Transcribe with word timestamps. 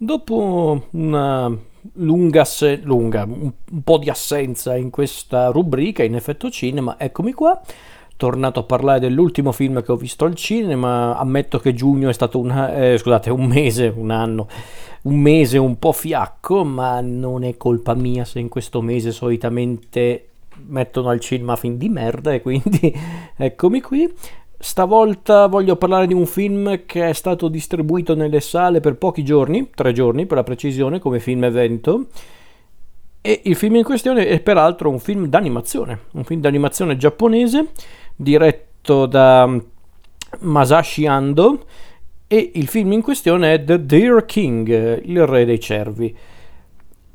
Dopo 0.00 0.86
una 0.92 1.52
lunga, 1.94 2.44
se- 2.44 2.80
lunga 2.84 3.24
un, 3.24 3.52
po' 3.82 3.98
di 3.98 4.08
assenza 4.08 4.76
in 4.76 4.90
questa 4.90 5.48
rubrica, 5.48 6.04
in 6.04 6.14
effetto 6.14 6.50
cinema, 6.50 6.94
eccomi 7.00 7.32
qua, 7.32 7.60
tornato 8.16 8.60
a 8.60 8.62
parlare 8.62 9.00
dell'ultimo 9.00 9.50
film 9.50 9.82
che 9.82 9.90
ho 9.90 9.96
visto 9.96 10.24
al 10.24 10.36
cinema. 10.36 11.18
Ammetto 11.18 11.58
che 11.58 11.74
giugno 11.74 12.08
è 12.08 12.12
stato 12.12 12.38
una, 12.38 12.74
eh, 12.76 12.96
scusate, 12.96 13.30
un 13.30 13.46
mese, 13.46 13.92
un 13.94 14.10
anno, 14.10 14.46
un 15.02 15.18
mese 15.18 15.58
un 15.58 15.80
po' 15.80 15.90
fiacco, 15.90 16.64
ma 16.64 17.00
non 17.00 17.42
è 17.42 17.56
colpa 17.56 17.94
mia 17.94 18.24
se 18.24 18.38
in 18.38 18.48
questo 18.48 18.80
mese 18.80 19.10
solitamente 19.10 20.28
mettono 20.66 21.08
al 21.08 21.20
cinema 21.20 21.56
film 21.56 21.76
di 21.76 21.88
merda 21.88 22.32
e 22.32 22.40
quindi 22.40 22.94
eccomi 23.36 23.80
qui. 23.80 24.12
Stavolta 24.60 25.46
voglio 25.46 25.76
parlare 25.76 26.08
di 26.08 26.14
un 26.14 26.26
film 26.26 26.84
che 26.84 27.08
è 27.08 27.12
stato 27.12 27.46
distribuito 27.46 28.16
nelle 28.16 28.40
sale 28.40 28.80
per 28.80 28.96
pochi 28.96 29.22
giorni, 29.22 29.70
tre 29.72 29.92
giorni 29.92 30.26
per 30.26 30.38
la 30.38 30.42
precisione, 30.42 30.98
come 30.98 31.20
film 31.20 31.44
evento. 31.44 32.06
E 33.20 33.42
il 33.44 33.54
film 33.54 33.76
in 33.76 33.84
questione 33.84 34.26
è 34.26 34.40
peraltro 34.40 34.90
un 34.90 34.98
film 34.98 35.26
d'animazione, 35.26 36.00
un 36.12 36.24
film 36.24 36.40
d'animazione 36.40 36.96
giapponese 36.96 37.68
diretto 38.16 39.06
da 39.06 39.48
Masashi 40.40 41.06
Ando 41.06 41.64
e 42.26 42.50
il 42.54 42.66
film 42.66 42.92
in 42.92 43.02
questione 43.02 43.54
è 43.54 43.64
The 43.64 43.86
Deer 43.86 44.24
King, 44.24 45.02
il 45.04 45.24
re 45.24 45.44
dei 45.44 45.60
cervi. 45.60 46.16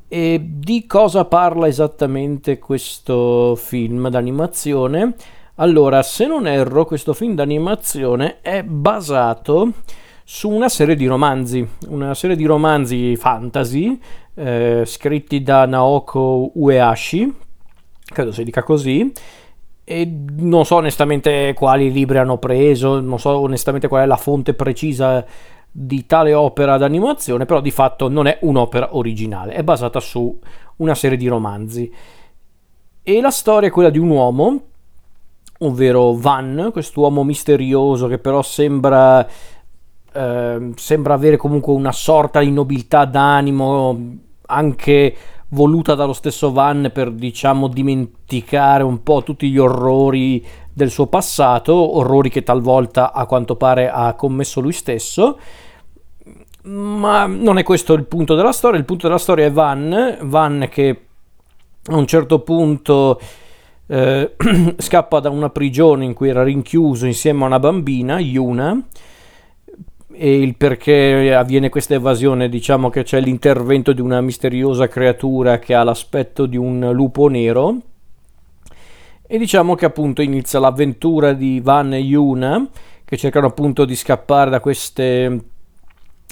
E 0.07 0.41
di 0.41 0.85
cosa 0.85 1.25
parla 1.25 1.67
esattamente 1.67 2.57
questo 2.57 3.55
film 3.55 4.09
d'animazione? 4.09 5.15
Allora, 5.57 6.01
se 6.01 6.25
non 6.25 6.47
erro, 6.47 6.83
questo 6.83 7.13
film 7.13 7.35
d'animazione 7.35 8.41
è 8.41 8.63
basato 8.63 9.71
su 10.23 10.49
una 10.49 10.67
serie 10.67 10.95
di 10.95 11.05
romanzi, 11.05 11.67
una 11.89 12.15
serie 12.15 12.35
di 12.35 12.45
romanzi 12.45 13.15
fantasy 13.15 13.99
eh, 14.33 14.81
scritti 14.83 15.43
da 15.43 15.67
Naoko 15.67 16.53
Ueashi, 16.55 17.31
credo 18.03 18.31
si 18.31 18.43
dica 18.43 18.63
così, 18.63 19.11
e 19.83 20.11
non 20.37 20.65
so 20.65 20.77
onestamente 20.77 21.53
quali 21.53 21.91
libri 21.91 22.17
hanno 22.17 22.39
preso, 22.39 22.99
non 22.99 23.19
so 23.19 23.37
onestamente 23.37 23.87
qual 23.87 24.01
è 24.01 24.05
la 24.07 24.17
fonte 24.17 24.55
precisa 24.55 25.23
di 25.69 26.07
tale 26.07 26.33
opera 26.33 26.77
d'animazione, 26.77 27.45
però 27.45 27.61
di 27.61 27.69
fatto 27.69 28.09
non 28.09 28.25
è 28.25 28.39
un'opera 28.41 28.95
originale, 28.95 29.53
è 29.53 29.61
basata 29.61 29.99
su 29.99 30.35
una 30.77 30.95
serie 30.95 31.17
di 31.17 31.27
romanzi. 31.27 31.93
E 33.03 33.21
la 33.21 33.29
storia 33.29 33.69
è 33.69 33.71
quella 33.71 33.91
di 33.91 33.99
un 33.99 34.09
uomo 34.09 34.61
ovvero 35.65 36.13
Van, 36.13 36.69
quest'uomo 36.71 37.23
misterioso 37.23 38.07
che 38.07 38.17
però 38.17 38.41
sembra, 38.41 39.27
eh, 40.13 40.71
sembra 40.75 41.13
avere 41.13 41.37
comunque 41.37 41.73
una 41.73 41.91
sorta 41.91 42.39
di 42.39 42.51
nobiltà 42.51 43.05
d'animo, 43.05 43.99
anche 44.47 45.15
voluta 45.49 45.95
dallo 45.95 46.13
stesso 46.13 46.51
Van 46.51 46.89
per 46.93 47.11
diciamo 47.11 47.67
dimenticare 47.67 48.83
un 48.83 49.03
po' 49.03 49.23
tutti 49.23 49.49
gli 49.49 49.57
orrori 49.57 50.45
del 50.73 50.89
suo 50.89 51.07
passato, 51.07 51.97
orrori 51.97 52.29
che 52.29 52.43
talvolta 52.43 53.13
a 53.13 53.25
quanto 53.25 53.55
pare 53.55 53.89
ha 53.89 54.13
commesso 54.15 54.59
lui 54.59 54.73
stesso. 54.73 55.37
Ma 56.63 57.25
non 57.25 57.57
è 57.57 57.63
questo 57.63 57.93
il 57.93 58.05
punto 58.05 58.35
della 58.35 58.53
storia, 58.53 58.79
il 58.79 58.85
punto 58.85 59.07
della 59.07 59.19
storia 59.19 59.45
è 59.45 59.51
Van, 59.51 60.17
Van 60.21 60.67
che 60.71 61.07
a 61.85 61.95
un 61.97 62.07
certo 62.07 62.39
punto 62.39 63.19
eh, 63.87 64.35
scappa 64.77 65.19
da 65.19 65.29
una 65.29 65.49
prigione 65.49 66.05
in 66.05 66.13
cui 66.13 66.29
era 66.29 66.43
rinchiuso 66.43 67.05
insieme 67.05 67.43
a 67.43 67.47
una 67.47 67.59
bambina, 67.59 68.19
Yuna, 68.19 68.81
e 70.11 70.39
il 70.39 70.55
perché 70.55 71.33
avviene 71.33 71.69
questa 71.69 71.95
evasione, 71.95 72.49
diciamo 72.49 72.89
che 72.89 73.03
c'è 73.03 73.19
l'intervento 73.19 73.93
di 73.93 74.01
una 74.01 74.21
misteriosa 74.21 74.87
creatura 74.87 75.59
che 75.59 75.73
ha 75.73 75.83
l'aspetto 75.83 76.45
di 76.45 76.57
un 76.57 76.91
lupo 76.93 77.27
nero, 77.27 77.77
e 79.25 79.37
diciamo 79.37 79.75
che 79.75 79.85
appunto 79.85 80.21
inizia 80.21 80.59
l'avventura 80.59 81.33
di 81.33 81.59
Van 81.59 81.93
e 81.93 81.99
Yuna, 81.99 82.67
che 83.03 83.17
cercano 83.17 83.47
appunto 83.47 83.85
di 83.85 83.95
scappare 83.95 84.49
da 84.49 84.59
queste 84.59 85.45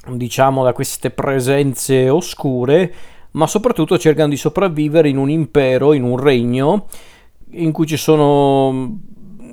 diciamo 0.08 0.64
da 0.64 0.74
queste 0.74 1.12
presenze 1.12 2.10
oscure 2.10 2.92
ma 3.32 3.46
soprattutto 3.46 4.00
cercano 4.00 4.30
di 4.30 4.36
sopravvivere 4.36 5.08
in 5.10 5.18
un 5.18 5.30
impero, 5.30 5.94
in 5.94 6.04
un 6.04 6.18
regno 6.18 6.88
in 7.52 7.72
cui 7.72 7.86
ci 7.86 7.98
sono 7.98 9.00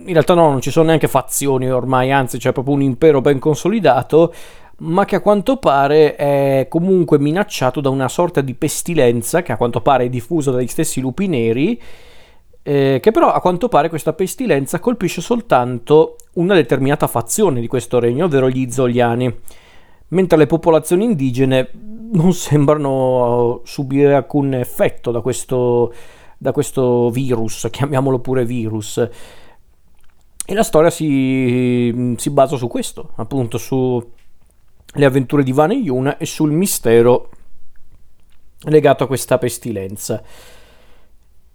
in 0.08 0.14
realtà 0.14 0.32
no, 0.34 0.48
non 0.48 0.60
ci 0.62 0.70
sono 0.70 0.86
neanche 0.86 1.06
fazioni 1.06 1.70
ormai, 1.70 2.10
anzi 2.10 2.38
c'è 2.38 2.52
proprio 2.52 2.74
un 2.74 2.82
impero 2.82 3.20
ben 3.20 3.38
consolidato, 3.38 4.32
ma 4.78 5.04
che 5.04 5.16
a 5.16 5.20
quanto 5.20 5.58
pare 5.58 6.16
è 6.16 6.66
comunque 6.68 7.18
minacciato 7.18 7.80
da 7.80 7.90
una 7.90 8.08
sorta 8.08 8.40
di 8.40 8.54
pestilenza 8.54 9.42
che 9.42 9.52
a 9.52 9.56
quanto 9.56 9.82
pare 9.82 10.04
è 10.04 10.08
diffusa 10.08 10.50
dagli 10.50 10.66
stessi 10.66 11.00
lupi 11.00 11.26
neri, 11.26 11.80
eh, 12.62 13.00
che 13.02 13.10
però 13.10 13.32
a 13.32 13.40
quanto 13.40 13.68
pare 13.68 13.90
questa 13.90 14.14
pestilenza 14.14 14.80
colpisce 14.80 15.20
soltanto 15.20 16.16
una 16.34 16.54
determinata 16.54 17.06
fazione 17.06 17.60
di 17.60 17.66
questo 17.66 17.98
regno, 17.98 18.24
ovvero 18.24 18.48
gli 18.48 18.70
zoliani, 18.70 19.34
mentre 20.08 20.38
le 20.38 20.46
popolazioni 20.46 21.04
indigene 21.04 21.70
non 22.12 22.32
sembrano 22.32 23.60
subire 23.64 24.14
alcun 24.14 24.54
effetto 24.54 25.10
da 25.10 25.20
questo 25.20 25.92
da 26.38 26.52
questo 26.52 27.10
virus, 27.10 27.66
chiamiamolo 27.70 28.20
pure 28.20 28.44
virus. 28.44 28.96
E 30.46 30.54
la 30.54 30.62
storia 30.62 30.88
si, 30.88 32.14
si 32.16 32.30
basa 32.30 32.56
su 32.56 32.68
questo, 32.68 33.10
appunto 33.16 33.58
sulle 33.58 34.06
avventure 34.94 35.42
di 35.42 35.52
Vane 35.52 35.74
Yuna 35.74 36.16
e 36.16 36.24
sul 36.24 36.52
mistero 36.52 37.28
legato 38.60 39.04
a 39.04 39.06
questa 39.06 39.36
pestilenza. 39.36 40.22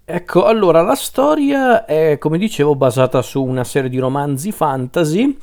Ecco, 0.06 0.44
allora 0.44 0.82
la 0.82 0.94
storia 0.94 1.86
è, 1.86 2.18
come 2.18 2.36
dicevo, 2.36 2.76
basata 2.76 3.22
su 3.22 3.42
una 3.42 3.64
serie 3.64 3.88
di 3.88 3.98
romanzi 3.98 4.52
fantasy 4.52 5.36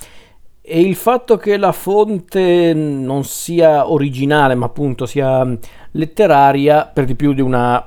e 0.62 0.80
il 0.80 0.96
fatto 0.96 1.38
che 1.38 1.58
la 1.58 1.72
fonte 1.72 2.72
non 2.74 3.24
sia 3.24 3.90
originale, 3.90 4.54
ma 4.54 4.68
appunto 4.68 5.08
sia 5.08 5.58
letteraria, 5.94 6.86
per 6.86 7.06
di 7.06 7.16
più 7.16 7.34
di 7.34 7.42
una 7.42 7.86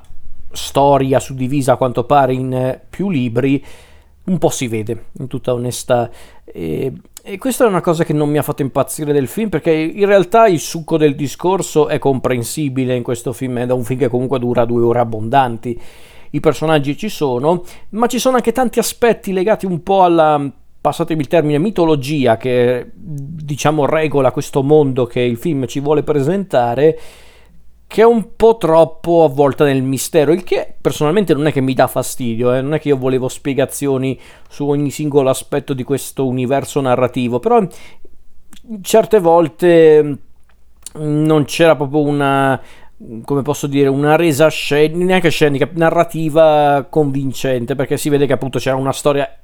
storia 0.55 1.21
suddivisa 1.21 1.73
a 1.73 1.77
quanto 1.77 2.05
pare 2.05 2.33
in 2.33 2.53
eh, 2.53 2.81
più 2.89 3.11
libri, 3.11 3.63
un 4.25 4.39
po' 4.39 4.49
si 4.49 4.69
vede, 4.69 5.07
in 5.19 5.27
tutta 5.27 5.53
onestà. 5.53 6.11
E, 6.45 6.93
e, 7.23 7.39
questa 7.39 7.65
è 7.65 7.69
una 7.69 7.81
cosa 7.81 8.05
che 8.05 8.13
non 8.13 8.31
mi 8.31 8.39
ha 8.39 8.43
fatto 8.43 8.63
impazzire 8.63 9.13
del 9.13 9.29
film, 9.29 9.49
perché 9.49 9.73
in 9.73 10.07
realtà 10.07 10.47
il 10.47 10.61
succo 10.61 10.97
del 10.97 11.15
discorso 11.15 11.89
è 11.89 11.99
comprensibile 11.99 12.95
in 12.95 13.03
questo 13.03 13.33
film, 13.33 13.59
è 13.59 13.67
da 13.67 13.75
un 13.75 13.85
film 13.85 14.01
che 14.01 14.09
comunque 14.09 14.39
dura 14.39 14.65
due 14.65 14.83
ore 14.83 15.01
abbondanti. 15.01 15.81
I 16.31 16.41
personaggi 16.41 16.97
ci 16.97 17.09
sono, 17.09 17.63
ma 17.91 18.07
ci 18.07 18.19
sono 18.19 18.37
anche 18.37 18.53
tanti 18.53 18.79
aspetti 18.79 19.33
legati 19.33 19.67
un 19.67 19.83
po' 19.83 20.03
alla, 20.03 20.51
passatemi 20.85 21.23
il 21.23 21.29
termine, 21.29 21.59
mitologia 21.59 22.37
che 22.37 22.91
diciamo 22.93 23.87
regola 23.87 24.33
questo 24.33 24.63
mondo 24.63 25.07
che 25.07 25.21
il 25.21 25.39
film 25.39 25.67
ci 25.67 25.81
vuole 25.81 26.03
presentare 26.03 26.99
che 27.95 28.03
è 28.03 28.05
un 28.05 28.35
po' 28.35 28.57
troppo 28.57 29.23
avvolta 29.23 29.65
nel 29.65 29.81
mistero, 29.81 30.33
il 30.33 30.43
che 30.43 30.75
personalmente 30.81 31.33
non 31.33 31.47
è 31.47 31.53
che 31.53 31.61
mi 31.61 31.75
dà 31.75 31.87
fastidio, 31.87 32.53
eh? 32.53 32.61
non 32.61 32.75
è 32.75 32.81
che 32.81 32.89
io 32.89 32.97
volevo 32.97 33.29
spiegazioni 33.29 34.19
su 34.49 34.69
ogni 34.69 34.91
singolo 34.91 35.31
aspetto 35.31 35.75
di 35.75 35.85
questo 35.85 36.27
universo 36.27 36.81
narrativo, 36.81 37.39
però 37.39 37.65
certe 38.81 39.21
volte 39.21 40.03
mm, 40.03 41.25
non 41.25 41.45
c'era 41.45 41.77
proprio 41.77 42.01
una 42.01 42.61
come 43.25 43.43
posso 43.43 43.69
dire, 43.69 43.87
una 43.87 44.17
resa 44.17 44.49
scenica, 44.49 45.05
neanche 45.05 45.31
scenica, 45.31 45.69
narrativa 45.75 46.89
convincente, 46.91 47.77
perché 47.77 47.97
si 47.97 48.09
vede 48.09 48.27
che 48.27 48.33
appunto 48.33 48.59
c'era 48.59 48.75
una 48.75 48.93
storia 48.93 49.39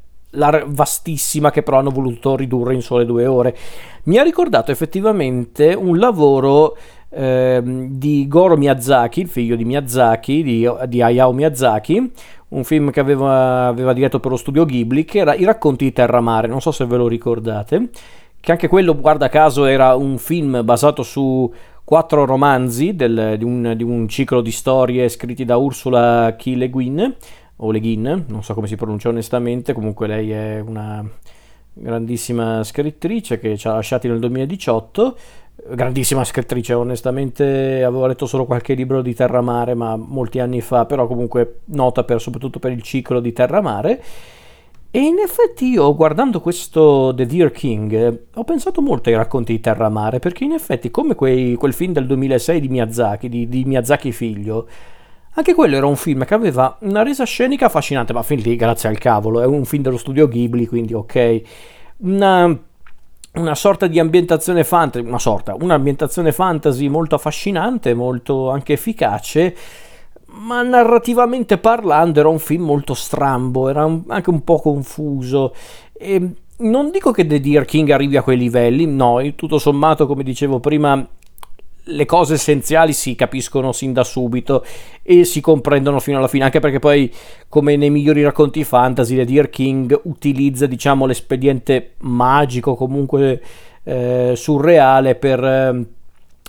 vastissima 0.66 1.52
che 1.52 1.62
però 1.62 1.78
hanno 1.78 1.90
voluto 1.90 2.34
ridurre 2.34 2.74
in 2.74 2.82
sole 2.82 3.04
due 3.04 3.26
ore. 3.26 3.56
Mi 4.04 4.18
ha 4.18 4.24
ricordato 4.24 4.72
effettivamente 4.72 5.72
un 5.72 5.98
lavoro 5.98 6.76
eh, 7.10 7.60
di 7.64 8.26
Goro 8.28 8.56
Miyazaki, 8.56 9.20
il 9.20 9.28
figlio 9.28 9.56
di 9.56 9.64
Miyazaki, 9.64 10.42
di, 10.42 10.70
di 10.88 11.02
Hayao 11.02 11.32
Miyazaki, 11.32 12.12
un 12.48 12.64
film 12.64 12.90
che 12.90 13.00
aveva, 13.00 13.66
aveva 13.66 13.92
diretto 13.92 14.20
per 14.20 14.30
lo 14.30 14.36
studio 14.36 14.64
Ghibli, 14.64 15.04
che 15.04 15.18
era 15.18 15.34
I 15.34 15.44
racconti 15.44 15.84
di 15.84 15.92
Terra 15.92 16.20
Mare, 16.20 16.46
non 16.46 16.60
so 16.60 16.70
se 16.70 16.84
ve 16.86 16.96
lo 16.96 17.08
ricordate, 17.08 17.90
che 18.40 18.52
anche 18.52 18.68
quello, 18.68 18.96
guarda 18.96 19.28
caso, 19.28 19.66
era 19.66 19.94
un 19.94 20.18
film 20.18 20.64
basato 20.64 21.02
su 21.02 21.52
quattro 21.84 22.24
romanzi 22.24 22.94
del, 22.94 23.34
di, 23.36 23.44
un, 23.44 23.74
di, 23.76 23.82
un, 23.82 24.08
ciclo 24.08 24.40
di 24.40 24.52
storie 24.52 25.08
scritti 25.08 25.44
da 25.44 25.56
Ursula 25.56 26.34
K. 26.38 26.46
Le 26.54 26.70
Guin, 26.70 27.14
o 27.56 27.70
Le 27.70 27.80
Guin, 27.80 28.24
non 28.28 28.42
so 28.42 28.54
come 28.54 28.68
si 28.68 28.76
pronuncia 28.76 29.08
onestamente, 29.08 29.72
comunque 29.72 30.06
lei 30.06 30.30
è 30.30 30.60
una 30.60 31.04
grandissima 31.72 32.62
scrittrice 32.62 33.38
che 33.38 33.56
ci 33.56 33.68
ha 33.68 33.74
lasciati 33.74 34.08
nel 34.08 34.18
2018 34.18 35.16
grandissima 35.68 36.24
scrittrice, 36.24 36.74
onestamente 36.74 37.82
avevo 37.82 38.06
letto 38.06 38.26
solo 38.26 38.44
qualche 38.44 38.74
libro 38.74 39.02
di 39.02 39.14
Terramare, 39.14 39.74
ma 39.74 39.96
molti 39.96 40.38
anni 40.38 40.60
fa, 40.60 40.86
però 40.86 41.06
comunque 41.06 41.60
nota 41.66 42.04
per, 42.04 42.20
soprattutto 42.20 42.58
per 42.58 42.72
il 42.72 42.82
ciclo 42.82 43.20
di 43.20 43.32
Terramare. 43.32 44.02
E 44.92 44.98
in 44.98 45.18
effetti 45.20 45.66
io 45.66 45.94
guardando 45.94 46.40
questo 46.40 47.12
The 47.14 47.24
Deer 47.24 47.52
King 47.52 48.22
ho 48.34 48.42
pensato 48.42 48.82
molto 48.82 49.08
ai 49.08 49.14
racconti 49.14 49.52
di 49.52 49.60
Terra 49.60 49.88
Mare, 49.88 50.18
perché 50.18 50.42
in 50.42 50.50
effetti 50.50 50.90
come 50.90 51.14
quei, 51.14 51.54
quel 51.54 51.72
film 51.72 51.92
del 51.92 52.06
2006 52.06 52.60
di 52.60 52.68
Miyazaki, 52.68 53.28
di, 53.28 53.48
di, 53.48 53.64
Miyazaki 53.64 54.10
figlio, 54.10 54.66
anche 55.34 55.54
quello 55.54 55.76
era 55.76 55.86
un 55.86 55.94
film 55.94 56.24
che 56.24 56.34
aveva 56.34 56.76
una 56.80 57.04
resa 57.04 57.22
scenica 57.24 57.66
affascinante, 57.66 58.12
ma 58.12 58.24
fin 58.24 58.40
lì 58.40 58.56
grazie 58.56 58.88
al 58.88 58.98
cavolo, 58.98 59.40
è 59.40 59.46
un 59.46 59.64
film 59.64 59.84
dello 59.84 59.96
studio 59.96 60.26
Ghibli, 60.26 60.66
quindi 60.66 60.92
ok. 60.92 61.42
Una, 61.98 62.58
una 63.32 63.54
sorta 63.54 63.86
di 63.86 63.98
ambientazione 63.98 64.64
fantasy, 64.64 65.06
una 65.06 65.18
sorta, 65.18 65.54
un'ambientazione 65.58 66.32
fantasy 66.32 66.88
molto 66.88 67.14
affascinante, 67.14 67.94
molto 67.94 68.50
anche 68.50 68.72
efficace 68.72 69.54
ma 70.32 70.62
narrativamente 70.62 71.58
parlando 71.58 72.20
era 72.20 72.28
un 72.28 72.38
film 72.38 72.64
molto 72.64 72.94
strambo, 72.94 73.68
era 73.68 73.84
un, 73.84 74.02
anche 74.08 74.30
un 74.30 74.44
po' 74.44 74.60
confuso. 74.60 75.54
E 75.92 76.30
non 76.58 76.90
dico 76.90 77.10
che 77.10 77.26
The 77.26 77.40
Deer 77.40 77.64
King 77.64 77.90
arrivi 77.90 78.16
a 78.16 78.22
quei 78.22 78.36
livelli, 78.36 78.86
no, 78.86 79.18
tutto 79.34 79.58
sommato, 79.58 80.06
come 80.06 80.22
dicevo 80.22 80.60
prima, 80.60 81.06
le 81.90 82.06
cose 82.06 82.34
essenziali 82.34 82.92
si 82.92 83.14
capiscono 83.14 83.72
sin 83.72 83.92
da 83.92 84.04
subito 84.04 84.64
e 85.02 85.24
si 85.24 85.40
comprendono 85.40 86.00
fino 86.00 86.18
alla 86.18 86.28
fine, 86.28 86.44
anche 86.44 86.60
perché 86.60 86.78
poi, 86.78 87.12
come 87.48 87.76
nei 87.76 87.90
migliori 87.90 88.22
racconti 88.22 88.64
fantasy, 88.64 89.16
The 89.16 89.24
Deer 89.24 89.50
King 89.50 90.00
utilizza, 90.04 90.66
diciamo, 90.66 91.06
l'espediente 91.06 91.92
magico, 91.98 92.74
comunque 92.74 93.42
eh, 93.84 94.32
surreale 94.34 95.14
per... 95.14 95.44
Eh, 95.44 95.84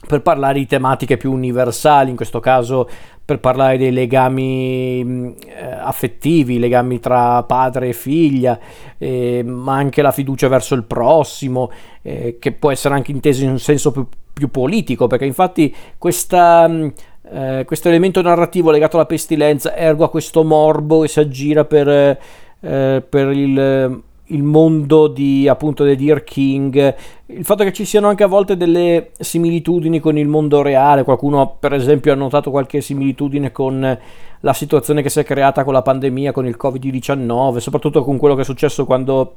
per 0.07 0.23
parlare 0.23 0.57
di 0.57 0.65
tematiche 0.65 1.15
più 1.15 1.31
universali, 1.31 2.09
in 2.09 2.15
questo 2.15 2.39
caso 2.39 2.89
per 3.23 3.39
parlare 3.39 3.77
dei 3.77 3.91
legami 3.91 5.03
mm, 5.03 5.25
eh, 5.45 5.71
affettivi, 5.79 6.59
legami 6.59 6.99
tra 6.99 7.43
padre 7.43 7.89
e 7.89 7.93
figlia, 7.93 8.59
eh, 8.97 9.43
ma 9.45 9.75
anche 9.75 10.01
la 10.01 10.11
fiducia 10.11 10.47
verso 10.47 10.73
il 10.73 10.83
prossimo, 10.83 11.71
eh, 12.01 12.37
che 12.39 12.51
può 12.51 12.71
essere 12.71 12.95
anche 12.95 13.11
inteso 13.11 13.43
in 13.43 13.51
un 13.51 13.59
senso 13.59 13.91
più, 13.91 14.05
più 14.33 14.49
politico, 14.49 15.07
perché 15.07 15.25
infatti 15.25 15.73
questa, 15.97 16.67
mm, 16.67 16.87
eh, 17.31 17.63
questo 17.65 17.89
elemento 17.89 18.21
narrativo 18.21 18.71
legato 18.71 18.95
alla 18.95 19.05
pestilenza 19.05 19.75
ergo 19.75 20.03
a 20.03 20.09
questo 20.09 20.43
morbo 20.43 21.01
che 21.01 21.07
si 21.07 21.19
aggira 21.19 21.65
per, 21.65 21.87
eh, 21.87 23.03
per 23.07 23.31
il 23.31 24.01
il 24.31 24.43
mondo 24.43 25.07
di 25.07 25.47
appunto 25.47 25.85
The 25.85 25.95
Deer 25.95 26.23
King, 26.23 26.95
il 27.27 27.45
fatto 27.45 27.63
che 27.63 27.71
ci 27.71 27.85
siano 27.85 28.07
anche 28.07 28.23
a 28.23 28.27
volte 28.27 28.57
delle 28.57 29.11
similitudini 29.17 29.99
con 29.99 30.17
il 30.17 30.27
mondo 30.27 30.61
reale, 30.61 31.03
qualcuno 31.03 31.55
per 31.59 31.73
esempio 31.73 32.11
ha 32.11 32.15
notato 32.15 32.49
qualche 32.49 32.81
similitudine 32.81 33.51
con 33.51 33.97
la 34.39 34.53
situazione 34.53 35.01
che 35.01 35.09
si 35.09 35.19
è 35.19 35.23
creata 35.23 35.63
con 35.63 35.73
la 35.73 35.81
pandemia, 35.81 36.31
con 36.31 36.47
il 36.47 36.57
Covid-19, 36.61 37.57
soprattutto 37.57 38.03
con 38.03 38.17
quello 38.17 38.35
che 38.35 38.41
è 38.41 38.45
successo 38.45 38.85
quando 38.85 39.35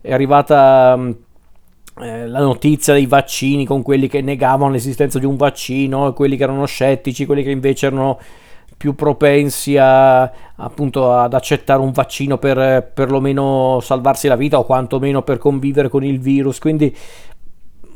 è 0.00 0.12
arrivata 0.12 0.98
eh, 2.00 2.26
la 2.26 2.40
notizia 2.40 2.92
dei 2.92 3.06
vaccini, 3.06 3.64
con 3.64 3.82
quelli 3.82 4.08
che 4.08 4.20
negavano 4.20 4.72
l'esistenza 4.72 5.18
di 5.18 5.26
un 5.26 5.36
vaccino, 5.36 6.12
quelli 6.12 6.36
che 6.36 6.42
erano 6.42 6.66
scettici, 6.66 7.26
quelli 7.26 7.42
che 7.42 7.50
invece 7.50 7.86
erano 7.86 8.18
più 8.76 8.94
propensi 8.94 9.76
a, 9.76 10.22
appunto 10.56 11.12
ad 11.12 11.32
accettare 11.32 11.80
un 11.80 11.92
vaccino 11.92 12.38
per 12.38 12.90
perlomeno 12.92 13.78
salvarsi 13.80 14.26
la 14.28 14.36
vita 14.36 14.58
o 14.58 14.64
quantomeno 14.64 15.22
per 15.22 15.38
convivere 15.38 15.88
con 15.88 16.04
il 16.04 16.18
virus. 16.20 16.58
Quindi 16.58 16.94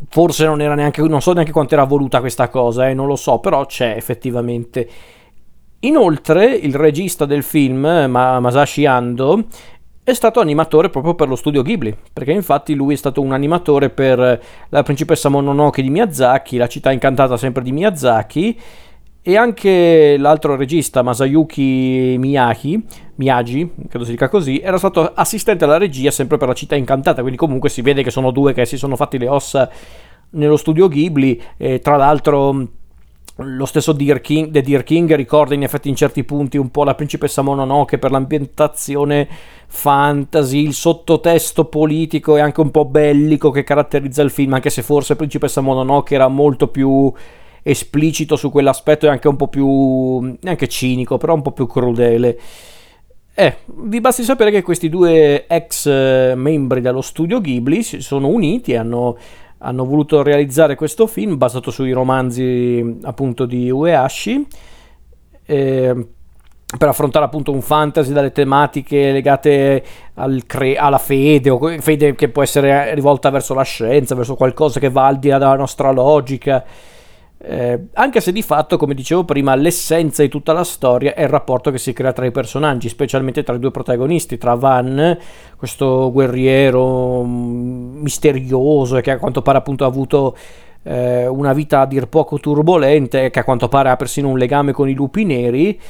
forse 0.08 0.44
non 0.44 0.60
era 0.60 0.74
neanche 0.74 1.02
non 1.02 1.20
so 1.20 1.32
neanche 1.32 1.50
quanto 1.50 1.74
era 1.74 1.82
voluta 1.82 2.20
questa 2.20 2.48
cosa 2.48 2.88
eh, 2.88 2.94
non 2.94 3.08
lo 3.08 3.16
so 3.16 3.38
però 3.38 3.66
c'è 3.66 3.94
effettivamente. 3.96 4.88
Inoltre 5.80 6.46
il 6.54 6.74
regista 6.74 7.24
del 7.24 7.42
film 7.42 7.80
Masashi 7.80 8.84
Ando 8.86 9.44
è 10.08 10.14
stato 10.14 10.40
animatore 10.40 10.88
proprio 10.88 11.14
per 11.14 11.28
lo 11.28 11.36
studio 11.36 11.60
Ghibli, 11.60 11.94
perché 12.14 12.32
infatti 12.32 12.72
lui 12.72 12.94
è 12.94 12.96
stato 12.96 13.20
un 13.20 13.32
animatore 13.32 13.90
per 13.90 14.42
la 14.70 14.82
principessa 14.82 15.28
Mononoke 15.28 15.82
di 15.82 15.90
Miyazaki, 15.90 16.56
la 16.56 16.66
città 16.66 16.92
incantata 16.92 17.36
sempre 17.36 17.62
di 17.62 17.72
Miyazaki, 17.72 18.58
e 19.20 19.36
anche 19.36 20.16
l'altro 20.16 20.56
regista 20.56 21.02
Masayuki 21.02 22.16
Miyagi, 22.18 22.82
Miyagi, 23.16 23.70
credo 23.86 24.06
si 24.06 24.12
dica 24.12 24.30
così, 24.30 24.60
era 24.60 24.78
stato 24.78 25.12
assistente 25.12 25.64
alla 25.64 25.76
regia 25.76 26.10
sempre 26.10 26.38
per 26.38 26.48
la 26.48 26.54
città 26.54 26.74
incantata, 26.74 27.20
quindi 27.20 27.36
comunque 27.36 27.68
si 27.68 27.82
vede 27.82 28.02
che 28.02 28.10
sono 28.10 28.30
due 28.30 28.54
che 28.54 28.64
si 28.64 28.78
sono 28.78 28.96
fatti 28.96 29.18
le 29.18 29.28
ossa 29.28 29.68
nello 30.30 30.56
studio 30.56 30.88
Ghibli, 30.88 31.38
e 31.58 31.80
tra 31.80 31.96
l'altro 31.98 32.66
lo 33.40 33.66
stesso 33.66 33.92
Deer 33.92 34.20
King, 34.20 34.50
The 34.50 34.62
Deer 34.62 34.82
King 34.82 35.14
ricorda 35.14 35.54
in 35.54 35.62
effetti 35.62 35.88
in 35.88 35.94
certi 35.94 36.24
punti 36.24 36.56
un 36.56 36.70
po' 36.70 36.82
la 36.82 36.94
principessa 36.94 37.42
Mononoke 37.42 37.98
per 37.98 38.10
l'ambientazione 38.10 39.28
fantasy, 39.68 40.64
il 40.64 40.72
sottotesto 40.72 41.66
politico 41.66 42.36
e 42.36 42.40
anche 42.40 42.60
un 42.60 42.70
po' 42.70 42.84
bellico 42.84 43.50
che 43.50 43.62
caratterizza 43.62 44.22
il 44.22 44.30
film, 44.30 44.54
anche 44.54 44.70
se 44.70 44.82
forse 44.82 45.14
principessa 45.14 45.60
Mononoke 45.60 46.14
era 46.14 46.26
molto 46.26 46.68
più 46.68 47.12
esplicito 47.62 48.34
su 48.34 48.50
quell'aspetto 48.50 49.06
e 49.06 49.10
anche 49.10 49.28
un 49.28 49.36
po' 49.36 49.48
più 49.48 50.36
neanche 50.40 50.68
cinico, 50.68 51.16
però 51.16 51.34
un 51.34 51.42
po' 51.42 51.52
più 51.52 51.66
crudele. 51.66 52.38
Eh, 53.34 53.58
vi 53.66 54.00
basti 54.00 54.24
sapere 54.24 54.50
che 54.50 54.62
questi 54.62 54.88
due 54.88 55.46
ex 55.46 55.86
eh, 55.86 56.32
membri 56.34 56.80
dello 56.80 57.02
studio 57.02 57.40
Ghibli 57.40 57.84
si 57.84 58.00
sono 58.00 58.26
uniti 58.26 58.72
e 58.72 58.78
hanno, 58.78 59.16
hanno 59.58 59.84
voluto 59.84 60.22
realizzare 60.22 60.74
questo 60.74 61.06
film 61.06 61.36
basato 61.36 61.70
sui 61.70 61.92
romanzi 61.92 62.98
appunto 63.02 63.44
di 63.46 63.70
Ueashi. 63.70 64.46
Eh, 65.44 66.06
per 66.76 66.88
affrontare 66.88 67.24
appunto 67.24 67.50
un 67.50 67.62
fantasy 67.62 68.12
dalle 68.12 68.30
tematiche 68.30 69.10
legate 69.10 69.82
al 70.14 70.42
cre- 70.44 70.76
alla 70.76 70.98
fede, 70.98 71.48
o 71.48 71.58
fede 71.80 72.14
che 72.14 72.28
può 72.28 72.42
essere 72.42 72.94
rivolta 72.94 73.30
verso 73.30 73.54
la 73.54 73.62
scienza, 73.62 74.14
verso 74.14 74.34
qualcosa 74.34 74.78
che 74.78 74.90
va 74.90 75.06
al 75.06 75.18
di 75.18 75.28
là 75.28 75.38
della 75.38 75.56
nostra 75.56 75.90
logica. 75.92 76.62
Eh, 77.40 77.86
anche 77.92 78.20
se 78.20 78.32
di 78.32 78.42
fatto, 78.42 78.76
come 78.76 78.94
dicevo 78.94 79.24
prima, 79.24 79.54
l'essenza 79.54 80.22
di 80.22 80.28
tutta 80.28 80.52
la 80.52 80.64
storia 80.64 81.14
è 81.14 81.22
il 81.22 81.28
rapporto 81.28 81.70
che 81.70 81.78
si 81.78 81.92
crea 81.92 82.12
tra 82.12 82.26
i 82.26 82.32
personaggi, 82.32 82.88
specialmente 82.88 83.44
tra 83.44 83.54
i 83.54 83.60
due 83.60 83.70
protagonisti, 83.70 84.38
tra 84.38 84.54
Van, 84.54 85.16
questo 85.56 86.10
guerriero 86.10 87.22
mm, 87.22 88.00
misterioso 88.02 89.00
che 89.00 89.12
a 89.12 89.18
quanto 89.18 89.42
pare 89.42 89.58
appunto 89.58 89.84
ha 89.84 89.86
avuto 89.86 90.36
eh, 90.82 91.28
una 91.28 91.52
vita 91.52 91.80
a 91.80 91.86
dir 91.86 92.08
poco 92.08 92.38
turbolente 92.40 93.30
che 93.30 93.38
a 93.38 93.44
quanto 93.44 93.68
pare 93.68 93.90
ha 93.90 93.96
persino 93.96 94.28
un 94.28 94.38
legame 94.38 94.72
con 94.72 94.88
i 94.88 94.94
lupi 94.94 95.24
neri. 95.24 95.80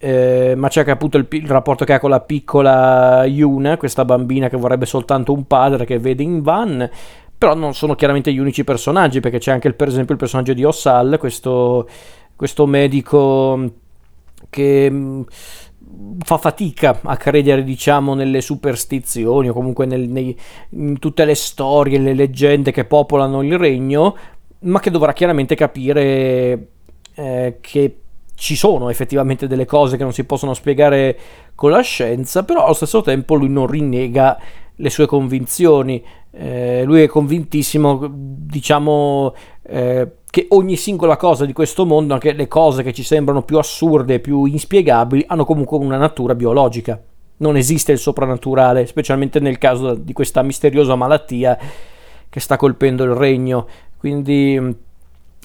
Eh, 0.00 0.54
ma 0.56 0.68
c'è 0.68 0.80
anche 0.80 0.92
appunto 0.92 1.16
il, 1.16 1.26
il, 1.30 1.48
rapporto 1.48 1.84
che 1.84 1.94
ha 1.94 1.98
con 1.98 2.10
la 2.10 2.20
piccola 2.20 3.24
Yuna, 3.24 3.76
questa 3.76 4.04
bambina 4.04 4.48
che 4.48 4.56
vorrebbe 4.56 4.86
soltanto 4.86 5.32
un 5.32 5.44
padre 5.48 5.84
che 5.86 5.98
vede 5.98 6.22
in 6.22 6.40
Van 6.40 6.88
però 7.38 7.54
non 7.54 7.72
sono 7.72 7.94
chiaramente 7.94 8.32
gli 8.32 8.38
unici 8.38 8.64
personaggi, 8.64 9.20
perché 9.20 9.38
c'è 9.38 9.52
anche 9.52 9.72
per 9.72 9.86
esempio 9.86 10.14
il 10.14 10.20
personaggio 10.20 10.52
di 10.52 10.64
Ossal, 10.64 11.16
questo, 11.18 11.88
questo 12.34 12.66
medico 12.66 13.74
che 14.50 14.90
mm, 14.90 15.22
fa 16.24 16.36
fatica 16.36 16.98
a 17.02 17.16
credere, 17.16 17.62
diciamo, 17.62 18.14
nelle 18.14 18.40
superstizioni 18.40 19.48
o 19.48 19.52
comunque 19.52 19.86
nel, 19.86 20.08
nei, 20.08 20.36
in 20.70 20.98
tutte 20.98 21.24
le 21.24 21.36
storie, 21.36 21.98
le 21.98 22.14
leggende 22.14 22.72
che 22.72 22.84
popolano 22.84 23.42
il 23.42 23.56
regno, 23.56 24.16
ma 24.60 24.80
che 24.80 24.90
dovrà 24.90 25.12
chiaramente 25.12 25.54
capire 25.54 26.68
eh, 27.14 27.58
che 27.60 27.98
ci 28.34 28.56
sono 28.56 28.88
effettivamente 28.88 29.46
delle 29.46 29.64
cose 29.64 29.96
che 29.96 30.04
non 30.04 30.12
si 30.12 30.24
possono 30.24 30.54
spiegare 30.54 31.18
con 31.54 31.70
la 31.70 31.80
scienza, 31.80 32.44
però 32.44 32.64
allo 32.64 32.74
stesso 32.74 33.00
tempo 33.00 33.34
lui 33.34 33.48
non 33.48 33.66
rinnega 33.66 34.38
le 34.78 34.90
sue 34.90 35.06
convinzioni. 35.06 36.04
Eh, 36.30 36.82
lui 36.84 37.02
è 37.02 37.06
convintissimo, 37.06 38.08
diciamo, 38.10 39.34
eh, 39.62 40.08
che 40.30 40.46
ogni 40.50 40.76
singola 40.76 41.16
cosa 41.16 41.44
di 41.44 41.52
questo 41.52 41.86
mondo, 41.86 42.14
anche 42.14 42.32
le 42.32 42.48
cose 42.48 42.82
che 42.82 42.92
ci 42.92 43.02
sembrano 43.02 43.42
più 43.42 43.58
assurde, 43.58 44.20
più 44.20 44.44
inspiegabili, 44.44 45.24
hanno 45.28 45.44
comunque 45.44 45.78
una 45.78 45.96
natura 45.96 46.34
biologica. 46.34 47.00
Non 47.38 47.56
esiste 47.56 47.92
il 47.92 47.98
soprannaturale, 47.98 48.86
specialmente 48.86 49.40
nel 49.40 49.58
caso 49.58 49.94
di 49.94 50.12
questa 50.12 50.42
misteriosa 50.42 50.96
malattia 50.96 51.56
che 52.28 52.40
sta 52.40 52.56
colpendo 52.56 53.04
il 53.04 53.12
regno. 53.12 53.66
Quindi 53.96 54.86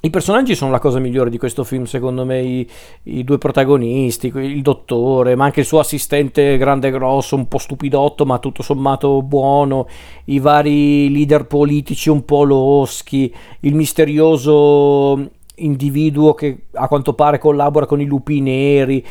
i 0.06 0.10
personaggi 0.10 0.54
sono 0.54 0.70
la 0.70 0.80
cosa 0.80 1.00
migliore 1.00 1.30
di 1.30 1.38
questo 1.38 1.64
film, 1.64 1.86
secondo 1.86 2.26
me, 2.26 2.42
i, 2.42 2.70
i, 3.04 3.24
due 3.24 3.38
protagonisti, 3.38 4.34
il 4.36 4.62
dottore, 4.62 5.36
ma 5.36 5.46
anche 5.46 5.62
il 5.62 5.66
suo 5.66 5.80
assistente 5.80 6.58
grande 6.58 6.90
e 6.90 6.92
grosso, 6.92 7.38
un 7.38 7.48
po' 7.48 7.58
stupidotto, 7.58 8.26
ma 8.26 8.38
tutto 8.40 8.64
sommato 8.64 9.22
buono, 9.22 9.88
i 10.26 10.40
vari 10.40 11.10
leader 11.10 11.46
politici 11.48 12.10
un 12.10 12.26
po' 12.26 12.44
loschi, 12.44 13.34
il 13.62 13.76
misterioso 13.76 15.26
individuo 15.56 16.34
che 16.34 16.64
a 16.74 16.90
quanto 16.90 17.14
pare 17.14 17.38
collabora 17.38 17.86
con 17.86 18.02
i 18.02 18.06
lupi 18.06 18.42
neri. 18.42 19.02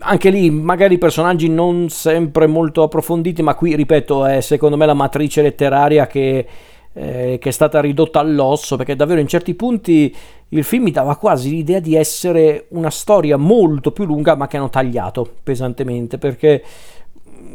Anche 0.00 0.28
lì, 0.28 0.50
magari 0.50 0.98
personaggi 0.98 1.48
non 1.48 1.88
sempre 1.88 2.46
molto 2.46 2.82
approfonditi, 2.82 3.40
ma 3.40 3.54
qui, 3.54 3.74
ripeto, 3.74 4.26
è 4.26 4.42
secondo 4.42 4.76
me 4.76 4.84
la 4.84 4.92
matrice 4.92 5.40
letteraria 5.40 6.06
che 6.06 6.46
eh, 6.92 7.38
che 7.40 7.48
è 7.48 7.52
stata 7.52 7.80
ridotta 7.80 8.20
all'osso, 8.20 8.76
perché 8.76 8.96
davvero 8.96 9.20
in 9.20 9.28
certi 9.28 9.54
punti 9.54 10.14
il 10.50 10.64
film 10.64 10.84
mi 10.84 10.90
dava 10.90 11.16
quasi 11.16 11.50
l'idea 11.50 11.80
di 11.80 11.94
essere 11.94 12.66
una 12.70 12.90
storia 12.90 13.36
molto 13.36 13.92
più 13.92 14.04
lunga, 14.04 14.34
ma 14.34 14.46
che 14.46 14.56
hanno 14.56 14.70
tagliato 14.70 15.28
pesantemente, 15.42 16.18
perché 16.18 16.62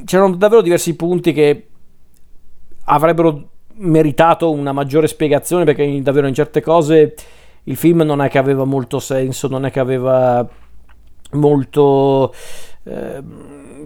c'erano 0.06 0.36
davvero 0.36 0.62
diversi 0.62 0.96
punti 0.96 1.34
che 1.34 1.68
avrebbero 2.86 3.50
meritato 3.76 4.52
una 4.52 4.72
maggiore 4.72 5.08
spiegazione 5.08 5.64
perché 5.64 6.00
davvero 6.02 6.28
in 6.28 6.34
certe 6.34 6.62
cose 6.62 7.16
il 7.64 7.76
film 7.76 8.02
non 8.02 8.22
è 8.22 8.30
che 8.30 8.38
aveva 8.38 8.66
molto 8.66 9.00
senso, 9.00 9.48
non 9.48 9.66
è 9.66 9.72
che 9.72 9.80
aveva 9.80 10.48
molto... 11.32 12.34
Eh, 12.84 13.24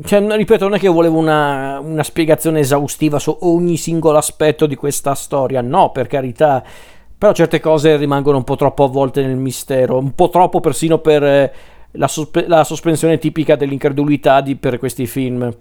cioè, 0.04 0.36
ripeto, 0.36 0.66
non 0.66 0.76
è 0.76 0.80
che 0.80 0.88
volevo 0.88 1.18
una, 1.18 1.80
una, 1.80 2.04
spiegazione 2.04 2.60
esaustiva 2.60 3.20
su 3.20 3.36
ogni 3.42 3.78
singolo 3.78 4.18
aspetto 4.18 4.66
di 4.66 4.76
questa 4.76 5.14
storia, 5.16 5.62
no, 5.62 5.92
per 5.92 6.08
carità, 6.08 6.64
però 7.18 7.34
certe 7.34 7.60
cose 7.60 7.98
rimangono 7.98 8.38
un 8.38 8.44
po' 8.44 8.56
troppo 8.56 8.84
avvolte 8.84 9.26
nel 9.26 9.38
mistero, 9.38 9.98
un 9.98 10.14
po' 10.14 10.30
troppo 10.30 10.60
persino 10.60 11.00
per 11.00 11.24
eh, 11.24 11.54
la, 11.92 12.08
sospe- 12.08 12.48
la, 12.48 12.64
sospensione 12.64 13.18
tipica 13.18 13.56
dell'incredulità 13.56 14.42
di, 14.42 14.56
per 14.56 14.78
questi 14.78 15.08
film. 15.08 15.52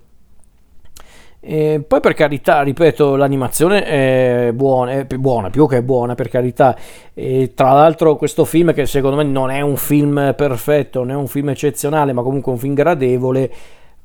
E 1.48 1.80
poi 1.86 2.00
per 2.00 2.14
carità, 2.14 2.62
ripeto, 2.62 3.14
l'animazione 3.14 3.84
è 3.84 4.50
buona, 4.52 4.90
è 4.92 5.04
buona, 5.04 5.48
più 5.48 5.68
che 5.68 5.80
buona 5.80 6.16
per 6.16 6.28
carità. 6.28 6.76
E 7.14 7.52
tra 7.54 7.70
l'altro 7.70 8.16
questo 8.16 8.44
film 8.44 8.74
che 8.74 8.84
secondo 8.86 9.16
me 9.16 9.22
non 9.22 9.50
è 9.50 9.60
un 9.60 9.76
film 9.76 10.34
perfetto, 10.36 11.04
non 11.04 11.10
è 11.12 11.14
un 11.14 11.28
film 11.28 11.50
eccezionale, 11.50 12.12
ma 12.12 12.22
comunque 12.22 12.50
un 12.50 12.58
film 12.58 12.74
gradevole, 12.74 13.52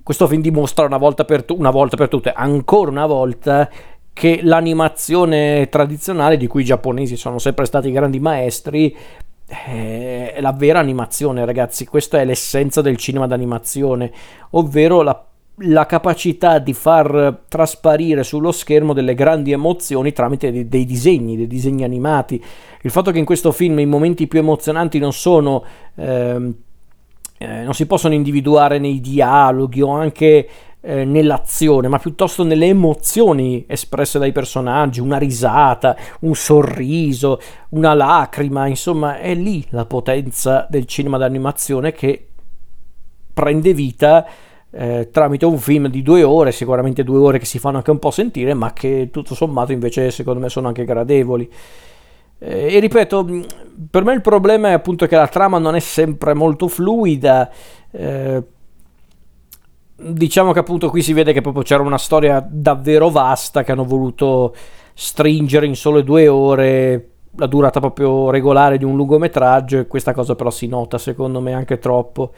questo 0.04 0.28
film 0.28 0.44
dimostra 0.44 0.86
una 0.86 0.98
volta 0.98 1.26
per, 1.26 1.44
tu- 1.44 1.58
una 1.58 1.72
volta 1.72 1.98
per 1.98 2.10
tutte, 2.10 2.32
ancora 2.32 2.92
una 2.92 3.08
volta, 3.08 3.68
che 4.14 4.42
l'animazione 4.44 5.68
tradizionale 5.68 6.38
di 6.38 6.46
cui 6.46 6.62
i 6.62 6.66
giapponesi 6.66 7.16
sono 7.16 7.40
sempre 7.40 7.66
stati 7.66 7.92
grandi 7.92 8.20
maestri 8.20 8.96
è 9.48 10.38
la 10.40 10.54
vera 10.54 10.80
animazione, 10.80 11.44
ragazzi. 11.44 11.86
Questa 11.86 12.20
è 12.20 12.26
l'essenza 12.26 12.82
del 12.82 12.98
cinema 12.98 13.26
d'animazione, 13.26 14.12
ovvero 14.52 15.02
la 15.02 15.26
la 15.56 15.86
capacità 15.86 16.60
di 16.60 16.74
far 16.74 17.42
trasparire 17.48 18.24
sullo 18.24 18.52
schermo 18.52 18.94
delle 18.94 19.14
grandi 19.14 19.52
emozioni 19.52 20.12
tramite 20.12 20.52
dei, 20.52 20.68
dei, 20.68 20.86
disegni, 20.86 21.36
dei 21.36 21.48
disegni 21.48 21.84
animati. 21.84 22.44
Il 22.82 22.92
fatto 22.92 23.12
che 23.12 23.20
in 23.20 23.26
questo 23.26 23.52
film 23.52 23.80
i 23.80 23.86
momenti 23.86 24.28
più 24.28 24.40
emozionanti 24.40 25.00
non 25.00 25.14
sono... 25.14 25.64
Ehm, 25.96 26.56
eh, 27.38 27.64
non 27.64 27.74
si 27.74 27.88
possono 27.88 28.14
individuare 28.14 28.78
nei 28.78 29.02
dialoghi 29.02 29.82
o 29.82 29.90
anche 29.90 30.48
eh, 30.80 31.06
nell'azione, 31.06 31.88
ma 31.88 31.98
piuttosto 31.98 32.44
nelle 32.44 32.68
emozioni 32.68 33.66
espresse 33.68 34.20
dai 34.20 34.32
personaggi, 34.32 35.00
una 35.00 35.18
risata, 35.18 35.96
un 36.20 36.36
sorriso, 36.36 37.40
una 37.70 37.96
lacrima, 37.96 38.68
insomma, 38.68 39.18
è 39.18 39.34
lì 39.34 39.66
la 39.70 39.86
potenza 39.86 40.68
del 40.70 40.86
cinema 40.86 41.18
d'animazione 41.18 41.92
che 41.94 42.28
prende 43.34 43.74
vita 43.74 44.26
eh, 44.72 45.10
tramite 45.12 45.46
un 45.46 45.58
film 45.58 45.88
di 45.88 46.02
due 46.02 46.24
ore, 46.24 46.52
sicuramente 46.52 47.04
due 47.04 47.20
ore 47.20 47.40
che 47.40 47.46
si 47.46 47.60
fanno 47.60 47.78
anche 47.78 47.92
un 47.92 48.00
po' 48.00 48.12
sentire, 48.12 48.54
ma 48.54 48.74
che 48.74 49.10
tutto 49.12 49.36
sommato 49.36 49.72
invece 49.72 50.12
secondo 50.12 50.40
me 50.40 50.50
sono 50.50 50.68
anche 50.68 50.86
gradevoli. 50.86 51.50
Eh, 52.40 52.76
e 52.76 52.80
ripeto, 52.80 53.28
per 53.90 54.04
me 54.04 54.14
il 54.14 54.22
problema 54.22 54.70
è 54.70 54.72
appunto 54.72 55.06
che 55.08 55.16
la 55.16 55.28
trama 55.28 55.58
non 55.60 55.76
è 55.76 55.80
sempre 55.80 56.34
molto 56.34 56.68
fluida. 56.68 57.50
Eh, 57.92 58.44
diciamo 59.96 60.52
che 60.52 60.60
appunto 60.60 60.90
qui 60.90 61.02
si 61.02 61.14
vede 61.14 61.34
che 61.34 61.42
proprio 61.42 61.64
c'era 61.64 61.84
una 61.84 61.98
storia 61.98 62.46
davvero 62.50 63.10
vasta 63.10 63.64
che 63.64 63.72
hanno 63.72 63.86
voluto 63.86 64.56
stringere 64.94 65.68
in 65.68 65.76
sole 65.76 66.04
due 66.04 66.28
ore 66.28 67.10
la 67.36 67.46
durata 67.46 67.80
proprio 67.80 68.30
regolare 68.30 68.78
di 68.78 68.84
un 68.84 68.96
lungometraggio 68.96 69.80
e 69.80 69.88
questa 69.88 70.14
cosa 70.14 70.36
però 70.36 70.50
si 70.50 70.68
nota 70.68 70.98
secondo 70.98 71.40
me 71.40 71.54
anche 71.54 71.78
troppo. 71.78 72.32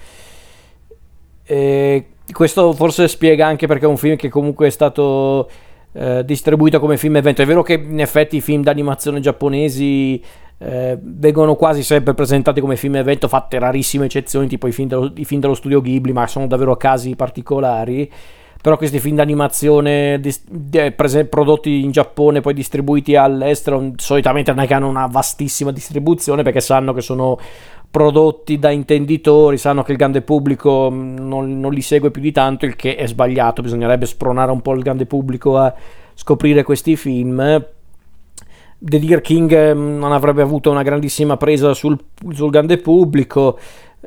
E 1.46 2.08
questo 2.32 2.74
forse 2.74 3.08
spiega 3.08 3.46
anche 3.46 3.68
perché 3.68 3.86
è 3.86 3.88
un 3.88 3.98
film 3.98 4.16
che 4.16 4.30
comunque 4.30 4.68
è 4.68 4.70
stato 4.70 5.50
eh, 5.94 6.24
distribuito 6.26 6.80
come 6.80 6.98
film 6.98 7.18
evento. 7.18 7.42
È 7.42 7.46
vero 7.46 7.62
che 7.62 7.74
in 7.74 8.00
effetti 8.00 8.38
i 8.38 8.42
film 8.42 8.64
d'animazione 8.64 9.20
giapponesi 9.20 10.22
eh, 10.58 10.98
vengono 11.02 11.56
quasi 11.56 11.84
sempre 11.84 12.14
presentati 12.14 12.62
come 12.62 12.78
film 12.78 12.96
evento, 12.96 13.28
fatte 13.28 13.60
rarissime 13.60 14.06
eccezioni, 14.06 14.48
tipo 14.48 14.68
i 14.68 14.72
film, 14.72 14.88
dello, 14.88 15.12
i 15.16 15.26
film 15.26 15.42
dello 15.42 15.56
studio 15.56 15.82
Ghibli, 15.82 16.14
ma 16.14 16.28
sono 16.28 16.48
davvero 16.48 16.76
casi 16.78 17.16
particolari. 17.16 18.10
Però 18.64 18.78
questi 18.78 19.02
film 19.02 19.18
d'animazione 19.18 20.22
dis- 20.22 20.46
de- 20.50 20.94
prese- 20.94 21.26
prodotti 21.26 21.84
in 21.84 21.92
Giappone, 21.92 22.40
poi 22.40 22.54
distribuiti 22.54 23.14
all'estero, 23.14 23.92
solitamente 23.98 24.54
non 24.54 24.64
è 24.64 24.68
che 24.68 24.74
hanno 24.74 24.88
una 24.88 25.06
vastissima 25.06 25.70
distribuzione 25.70 26.44
perché 26.44 26.62
sanno 26.62 26.94
che 26.94 27.02
sono 27.02 27.38
prodotti 27.92 28.60
da 28.60 28.70
intenditori, 28.72 29.58
sanno 29.58 29.84
che 29.84 29.92
il 29.92 29.98
grande 29.98 30.22
pubblico 30.22 30.90
mm, 30.90 31.18
non, 31.18 31.60
non, 31.60 31.74
li 31.74 31.82
segue 31.82 32.10
più 32.10 32.22
di 32.22 32.32
tanto, 32.32 32.66
il 32.66 32.78
che 32.78 32.96
è 32.96 33.06
sbagliato, 33.06 33.62
bisognerebbe 33.62 34.06
spronare 34.06 34.52
un 34.52 34.62
po' 34.62 34.72
il 34.76 34.82
grande 34.82 35.06
pubblico 35.06 35.58
a 35.58 35.74
scoprire 36.14 36.64
questi 36.64 36.96
film. 36.96 37.66
The 38.80 39.00
Deer 39.00 39.20
King 39.20 39.74
mm, 39.74 40.00
non 40.00 40.14
avrebbe 40.14 40.42
avuto 40.42 40.72
una 40.72 40.84
grandissima 40.84 41.36
presa 41.36 41.74
sul, 41.74 42.00
sul 42.32 42.50
grande 42.50 42.78
pubblico. 42.78 43.60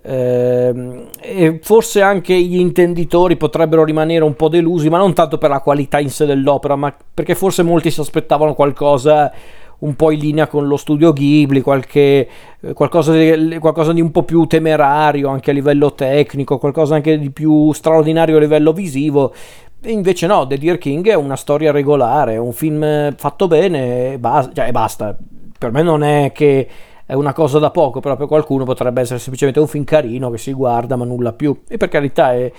Eh, 0.02 1.06
e 1.20 1.58
forse 1.62 2.02
anche 2.02 2.38
gli 2.38 2.58
intenditori 2.58 3.36
potrebbero 3.36 3.84
rimanere 3.84 4.24
un 4.24 4.34
po' 4.34 4.48
delusi, 4.48 4.88
ma 4.88 4.98
non 4.98 5.14
tanto 5.14 5.38
per 5.38 5.50
la 5.50 5.60
qualità 5.60 5.98
in 5.98 6.10
sé 6.10 6.26
dell'opera, 6.26 6.76
ma 6.76 6.94
perché 7.14 7.34
forse 7.34 7.62
molti 7.62 7.90
si 7.90 8.00
aspettavano 8.00 8.54
qualcosa 8.54 9.32
un 9.78 9.94
po' 9.94 10.10
in 10.10 10.20
linea 10.20 10.46
con 10.46 10.66
lo 10.66 10.76
studio 10.76 11.12
Ghibli, 11.12 11.60
qualche, 11.60 12.28
eh, 12.60 12.72
qualcosa, 12.72 13.12
di, 13.12 13.58
qualcosa, 13.58 13.92
di, 13.92 14.00
un 14.00 14.10
po' 14.10 14.22
più 14.22 14.46
temerario 14.46 15.28
anche 15.28 15.50
a 15.50 15.54
livello 15.54 15.92
tecnico, 15.92 16.58
qualcosa 16.58 16.94
anche 16.94 17.18
di 17.18 17.30
più 17.30 17.72
straordinario 17.72 18.36
a 18.36 18.40
livello 18.40 18.72
visivo. 18.72 19.34
E 19.82 19.90
invece 19.90 20.26
no, 20.26 20.46
The 20.46 20.56
Deer 20.58 20.78
King 20.78 21.06
è 21.08 21.14
una 21.14 21.36
storia 21.36 21.72
regolare, 21.72 22.34
è 22.34 22.38
un 22.38 22.52
film 22.52 23.14
fatto 23.16 23.46
bene 23.46 24.12
e 24.12 24.18
basta, 24.18 24.52
cioè, 24.54 24.72
basta. 24.72 25.16
Per 25.58 25.70
me 25.72 25.82
non 25.82 26.02
è 26.02 26.32
che 26.32 26.68
è 27.06 27.14
una 27.14 27.32
cosa 27.32 27.58
da 27.58 27.70
poco, 27.70 28.00
però 28.00 28.16
per 28.16 28.26
qualcuno 28.26 28.64
potrebbe 28.64 29.00
essere 29.00 29.20
semplicemente 29.20 29.60
un 29.60 29.68
film 29.68 29.84
carino 29.84 30.28
che 30.30 30.38
si 30.38 30.52
guarda 30.52 30.96
ma 30.96 31.04
nulla 31.04 31.32
più. 31.32 31.62
E 31.68 31.76
per 31.76 31.88
carità, 31.88 32.34
è, 32.34 32.52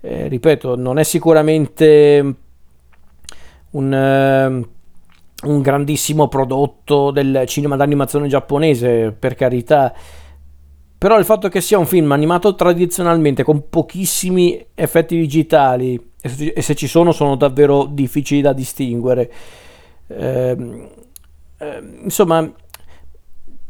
è, 0.00 0.28
ripeto, 0.28 0.76
non 0.76 0.98
è 0.98 1.04
sicuramente 1.04 2.34
un... 3.70 3.94
Eh, 3.94 4.80
un 5.42 5.60
grandissimo 5.60 6.28
prodotto 6.28 7.10
del 7.10 7.42
cinema 7.46 7.74
d'animazione 7.76 8.28
giapponese, 8.28 9.10
per 9.18 9.34
carità. 9.34 9.92
Però 10.96 11.18
il 11.18 11.24
fatto 11.24 11.48
che 11.48 11.60
sia 11.60 11.78
un 11.78 11.86
film 11.86 12.12
animato 12.12 12.54
tradizionalmente 12.54 13.42
con 13.42 13.68
pochissimi 13.68 14.64
effetti 14.74 15.16
digitali, 15.16 16.12
e 16.20 16.62
se 16.62 16.74
ci 16.76 16.86
sono 16.86 17.10
sono 17.10 17.34
davvero 17.34 17.86
difficili 17.86 18.40
da 18.40 18.52
distinguere, 18.52 19.32
eh, 20.06 20.88
eh, 21.58 21.82
insomma, 22.04 22.48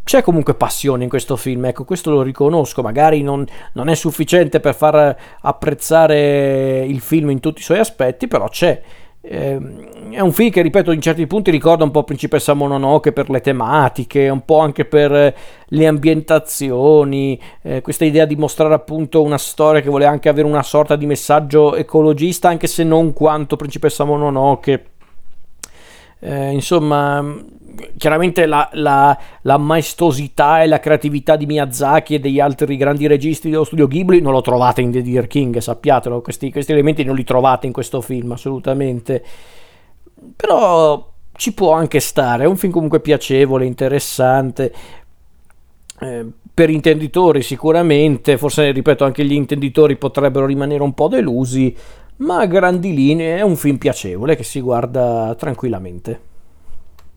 c'è 0.04 0.22
comunque 0.22 0.54
passione 0.54 1.04
in 1.04 1.08
questo 1.08 1.36
film, 1.36 1.66
ecco, 1.66 1.84
questo 1.84 2.10
lo 2.10 2.22
riconosco, 2.22 2.82
magari 2.82 3.22
non, 3.22 3.46
non, 3.74 3.88
è 3.88 3.94
sufficiente 3.94 4.58
per 4.60 4.74
far 4.74 5.16
apprezzare 5.40 6.84
il 6.84 7.00
film 7.00 7.30
in 7.30 7.40
tutti 7.40 7.60
i 7.60 7.64
suoi 7.64 7.78
aspetti, 7.78 8.26
però 8.26 8.48
c'è. 8.48 8.80
Ehm, 9.24 10.10
è 10.10 10.20
un 10.20 10.32
film 10.32 10.50
che, 10.50 10.62
ripeto, 10.62 10.90
in 10.90 11.00
certi 11.00 11.26
punti 11.28 11.52
ricorda 11.52 11.84
un 11.84 11.92
po' 11.92 12.02
Principessa 12.02 12.54
Mononoke 12.54 13.12
per 13.12 13.30
le 13.30 13.40
tematiche, 13.40 14.28
un 14.28 14.44
po' 14.44 14.58
anche 14.58 14.84
per 14.84 15.34
le 15.64 15.86
ambientazioni, 15.86 17.40
eh, 17.62 17.80
questa 17.80 18.04
idea 18.04 18.24
di 18.24 18.34
mostrare 18.34 18.74
appunto 18.74 19.22
una 19.22 19.38
storia 19.38 19.80
che 19.80 19.88
vuole 19.88 20.06
anche 20.06 20.28
avere 20.28 20.48
una 20.48 20.64
sorta 20.64 20.96
di 20.96 21.06
messaggio 21.06 21.76
ecologista, 21.76 22.48
anche 22.48 22.66
se 22.66 22.82
non 22.82 23.12
quanto 23.12 23.54
Principessa 23.54 24.02
Mononoke. 24.04 24.91
Eh, 26.24 26.52
insomma, 26.52 27.34
chiaramente 27.96 28.46
la, 28.46 28.68
la, 28.74 29.18
la, 29.42 29.56
maestosità 29.56 30.62
e 30.62 30.68
la 30.68 30.78
creatività 30.78 31.34
di 31.34 31.46
Miyazaki 31.46 32.14
e 32.14 32.20
degli 32.20 32.38
altri 32.38 32.76
grandi 32.76 33.08
registi 33.08 33.50
dello 33.50 33.64
studio 33.64 33.88
Ghibli 33.88 34.20
non 34.20 34.32
lo 34.32 34.40
trovate 34.40 34.82
in 34.82 34.92
The 34.92 35.02
Deer 35.02 35.26
King, 35.26 35.58
sappiatelo, 35.58 36.20
questi, 36.20 36.52
questi 36.52 36.70
elementi 36.70 37.02
non 37.02 37.16
li 37.16 37.24
trovate 37.24 37.66
in 37.66 37.72
questo 37.72 38.00
film 38.00 38.30
assolutamente. 38.30 39.24
Però 40.36 41.10
ci 41.32 41.54
può 41.54 41.72
anche 41.72 41.98
stare, 41.98 42.44
è 42.44 42.46
un 42.46 42.56
film 42.56 42.72
comunque 42.72 43.00
piacevole, 43.00 43.66
interessante. 43.66 44.72
Eh, 45.98 46.26
per 46.54 46.70
intenditori 46.70 47.42
sicuramente, 47.42 48.38
forse 48.38 48.70
ripeto 48.70 49.04
anche 49.04 49.24
gli 49.24 49.32
intenditori 49.32 49.96
potrebbero 49.96 50.46
rimanere 50.46 50.82
un 50.84 50.92
po' 50.92 51.08
delusi, 51.08 51.74
ma 52.22 52.38
a 52.38 52.46
grandi 52.46 52.94
linee 52.94 53.36
è 53.36 53.42
un 53.42 53.56
film 53.56 53.76
piacevole 53.76 54.36
che 54.36 54.44
si 54.44 54.60
guarda 54.60 55.34
tranquillamente. 55.36 56.30